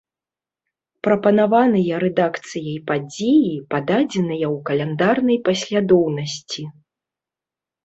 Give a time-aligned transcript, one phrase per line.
[1.07, 6.61] Прапанаваныя рэдакцыяй падзеі пададзеныя ў каляндарнай паслядоўнасці.